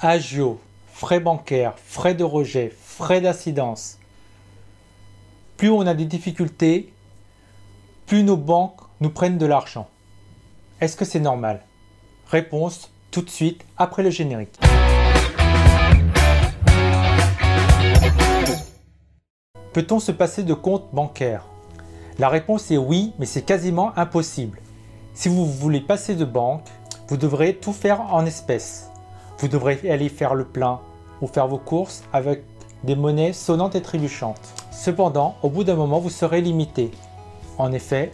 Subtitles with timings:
[0.00, 0.60] agio,
[0.92, 3.98] frais bancaires, frais de rejet, frais d'incidence.
[5.56, 6.92] Plus on a des difficultés,
[8.06, 9.88] plus nos banques nous prennent de l'argent.
[10.80, 11.62] Est-ce que c'est normal?
[12.28, 14.56] Réponse tout de suite après le générique.
[19.72, 21.44] Peut-on se passer de compte bancaire?
[22.18, 24.60] La réponse est oui, mais c'est quasiment impossible.
[25.12, 26.66] Si vous voulez passer de banque,
[27.08, 28.90] vous devrez tout faire en espèces.
[29.38, 30.80] Vous devrez aller faire le plein
[31.22, 32.42] ou faire vos courses avec
[32.82, 34.40] des monnaies sonnantes et trébuchantes.
[34.72, 36.90] Cependant, au bout d'un moment, vous serez limité.
[37.56, 38.12] En effet,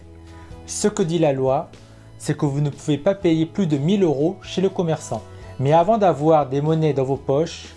[0.66, 1.70] ce que dit la loi,
[2.18, 5.23] c'est que vous ne pouvez pas payer plus de 1000 euros chez le commerçant.
[5.60, 7.74] Mais avant d'avoir des monnaies dans vos poches,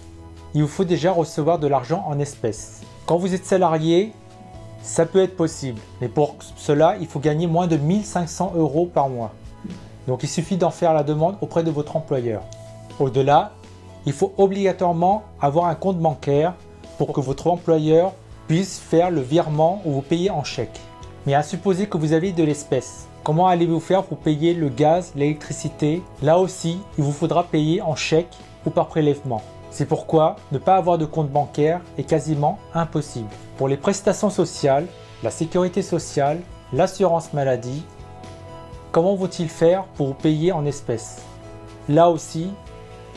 [0.53, 2.81] il vous faut déjà recevoir de l'argent en espèces.
[3.05, 4.13] Quand vous êtes salarié,
[4.81, 9.09] ça peut être possible, mais pour cela, il faut gagner moins de 1500 euros par
[9.09, 9.33] mois.
[10.07, 12.43] Donc il suffit d'en faire la demande auprès de votre employeur.
[12.99, 13.51] Au-delà,
[14.05, 16.53] il faut obligatoirement avoir un compte bancaire
[16.97, 18.13] pour que votre employeur
[18.47, 20.79] puisse faire le virement ou vous payer en chèque.
[21.25, 25.11] Mais à supposer que vous avez de l'espèce, comment allez-vous faire pour payer le gaz,
[25.15, 26.01] l'électricité?
[26.23, 29.41] Là aussi, il vous faudra payer en chèque ou par prélèvement.
[29.69, 33.29] C'est pourquoi ne pas avoir de compte bancaire est quasiment impossible.
[33.57, 34.87] Pour les prestations sociales,
[35.21, 36.39] la sécurité sociale,
[36.73, 37.83] l'assurance maladie,
[38.91, 41.21] comment vont-ils faire pour vous payer en espèces?
[41.89, 42.49] Là aussi,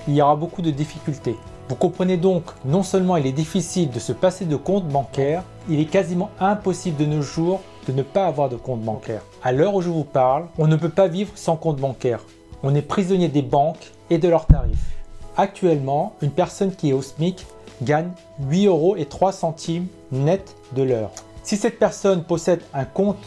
[0.09, 1.37] il y aura beaucoup de difficultés.
[1.69, 5.79] Vous comprenez donc, non seulement il est difficile de se passer de compte bancaire, il
[5.79, 9.23] est quasiment impossible de nos jours de ne pas avoir de compte bancaire.
[9.43, 12.25] À l'heure où je vous parle, on ne peut pas vivre sans compte bancaire.
[12.63, 14.97] On est prisonnier des banques et de leurs tarifs.
[15.37, 17.47] Actuellement, une personne qui est au SMIC
[17.83, 18.11] gagne
[18.49, 21.11] 8 euros et 3 centimes net de l'heure.
[21.43, 23.25] Si cette personne possède un compte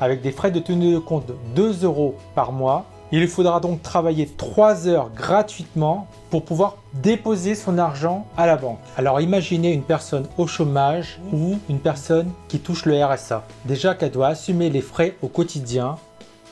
[0.00, 3.60] avec des frais de tenue de compte de 2 euros par mois, il lui faudra
[3.60, 8.80] donc travailler 3 heures gratuitement pour pouvoir déposer son argent à la banque.
[8.96, 13.46] Alors imaginez une personne au chômage ou une personne qui touche le RSA.
[13.66, 15.94] Déjà qu'elle doit assumer les frais au quotidien,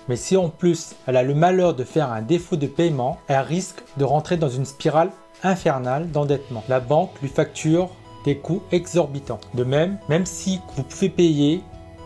[0.08, 3.40] mais si en plus elle a le malheur de faire un défaut de paiement, elle
[3.40, 5.10] risque de rentrer dans une spirale
[5.42, 6.62] infernale d'endettement.
[6.68, 7.90] La banque lui facture
[8.24, 9.40] des coûts exorbitants.
[9.54, 11.60] De même, même si vous pouvez payer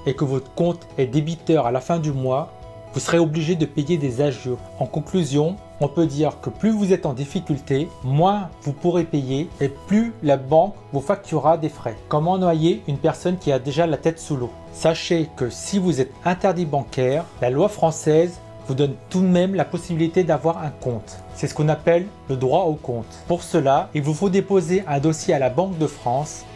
[0.07, 2.56] et que votre compte est débiteur à la fin du mois,
[2.97, 4.57] vous serez obligé de payer des agios.
[4.79, 9.51] En conclusion, on peut dire que plus vous êtes en difficulté, moins vous pourrez payer
[9.61, 11.95] et plus la banque vous facturera des frais.
[12.09, 14.51] Comment noyer une personne qui a déjà la tête sous l'eau?
[14.73, 19.55] Sachez que si vous êtes interdit bancaire, la loi française vous donne tout de même
[19.55, 21.19] la possibilité d'avoir un compte.
[21.35, 23.25] C'est ce qu'on appelle le droit au compte.
[23.29, 26.47] Pour cela, il vous faut déposer un dossier à la Banque de France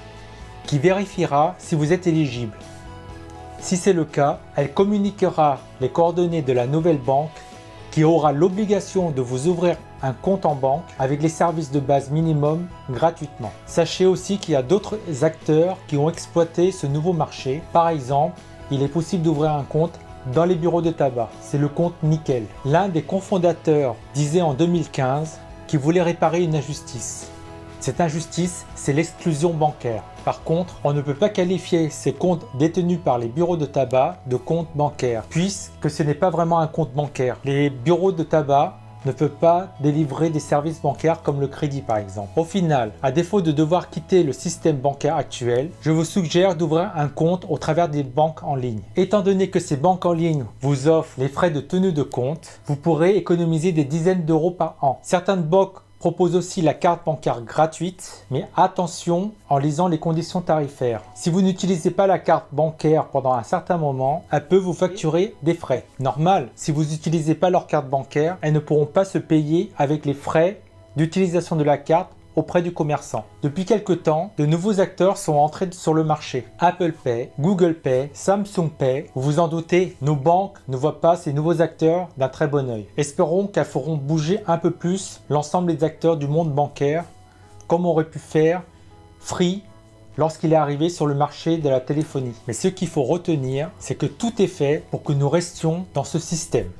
[0.65, 2.57] qui vérifiera si vous êtes éligible.
[3.61, 7.31] Si c'est le cas, elle communiquera les coordonnées de la nouvelle banque
[7.91, 12.11] qui aura l'obligation de vous ouvrir un compte en banque avec les services de base
[12.11, 13.53] minimum gratuitement.
[13.67, 17.63] Sachez aussi qu'il y a d'autres acteurs qui ont exploité ce nouveau marché.
[17.73, 19.99] Par exemple, il est possible d'ouvrir un compte
[20.33, 21.29] dans les bureaux de tabac.
[21.43, 22.45] C'est le compte Nickel.
[22.65, 27.29] L'un des cofondateurs disait en 2015 qu'il voulait réparer une injustice.
[27.81, 30.03] Cette injustice, c'est l'exclusion bancaire.
[30.25, 34.19] Par contre, on ne peut pas qualifier ces comptes détenus par les bureaux de tabac
[34.27, 37.39] de comptes bancaires, puisque ce n'est pas vraiment un compte bancaire.
[37.45, 38.77] Les bureaux de tabac
[39.07, 42.39] ne peuvent pas délivrer des services bancaires comme le crédit par exemple.
[42.39, 46.93] Au final, à défaut de devoir quitter le système bancaire actuel, je vous suggère d'ouvrir
[46.95, 48.83] un compte au travers des banques en ligne.
[48.97, 52.61] Étant donné que ces banques en ligne vous offrent les frais de tenue de compte,
[52.67, 54.99] vous pourrez économiser des dizaines d'euros par an.
[55.03, 61.03] Certaines banques propose aussi la carte bancaire gratuite, mais attention en lisant les conditions tarifaires.
[61.15, 65.35] Si vous n'utilisez pas la carte bancaire pendant un certain moment, elle peut vous facturer
[65.43, 65.85] des frais.
[66.01, 70.07] Normal, si vous n'utilisez pas leur carte bancaire, elles ne pourront pas se payer avec
[70.07, 70.63] les frais
[70.97, 73.27] d'utilisation de la carte auprès du commerçant.
[73.43, 76.47] Depuis quelque temps, de nouveaux acteurs sont entrés sur le marché.
[76.59, 79.07] Apple Pay, Google Pay, Samsung Pay.
[79.15, 82.69] Vous vous en doutez, nos banques ne voient pas ces nouveaux acteurs d'un très bon
[82.71, 82.87] oeil.
[82.97, 87.05] Espérons qu'elles feront bouger un peu plus l'ensemble des acteurs du monde bancaire,
[87.69, 88.63] comme aurait pu faire
[89.21, 89.63] Free
[90.17, 92.35] lorsqu'il est arrivé sur le marché de la téléphonie.
[92.47, 96.05] Mais ce qu'il faut retenir, c'est que tout est fait pour que nous restions dans
[96.05, 96.71] ce système.